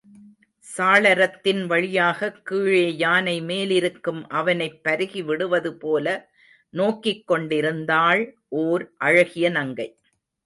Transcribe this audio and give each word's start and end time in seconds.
சாளரத்தின் 0.77 1.65
வழியாகக் 1.65 2.45
கீழே 2.45 2.97
யானை 2.97 3.41
மேலிருக்கும் 3.41 4.27
அவனைப் 4.29 4.79
பருகிவிடுவதுபோல 4.83 6.23
நோக்கிக் 6.69 7.27
கொண்டிருந்தாள் 7.27 8.23
ஓர் 8.47 8.93
அழகிய 8.97 9.49
நங்கை. 9.49 9.87